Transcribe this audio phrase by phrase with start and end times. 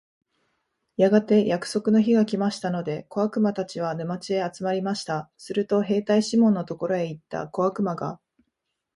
[0.97, 5.29] やがて約束の日が来ましたので、小悪魔たちは、沼地へ集まりました。
[5.37, 8.19] すると兵隊シモンのところへ行った小悪魔が、